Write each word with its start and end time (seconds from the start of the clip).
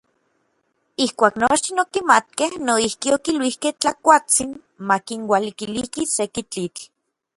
Ijkuak 1.03 1.35
nochtin 1.41 1.77
okimatkej, 1.83 2.51
noijki 2.67 3.07
okiluikej 3.17 3.73
Tlakuatsin 3.81 4.49
makinualikiliki 4.89 6.01
seki 6.15 6.41
tlitl. 6.51 6.83